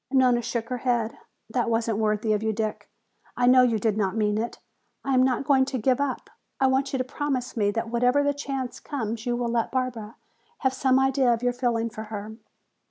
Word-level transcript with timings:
Nona 0.11 0.41
shook 0.41 0.69
her 0.69 0.79
head. 0.79 1.19
"That 1.47 1.69
wasn't 1.69 1.99
worthy 1.99 2.33
of 2.33 2.41
you, 2.41 2.51
Dick; 2.53 2.89
I 3.37 3.45
know 3.45 3.61
you 3.61 3.77
did 3.77 3.97
not 3.97 4.17
mean 4.17 4.39
it. 4.39 4.57
I 5.05 5.13
am 5.13 5.21
not 5.21 5.43
going 5.43 5.63
to 5.65 5.77
give 5.77 6.01
up. 6.01 6.27
I 6.59 6.65
want 6.65 6.91
you 6.91 6.97
to 6.97 7.03
promise 7.03 7.55
me 7.55 7.69
that 7.69 7.91
whenever 7.91 8.23
the 8.23 8.33
chance 8.33 8.79
comes 8.79 9.27
you 9.27 9.35
will 9.35 9.49
let 9.51 9.69
Barbara 9.69 10.15
have 10.61 10.73
some 10.73 10.97
idea 10.97 11.31
of 11.31 11.43
your 11.43 11.53
feeling 11.53 11.91
for 11.91 12.05
her." 12.05 12.35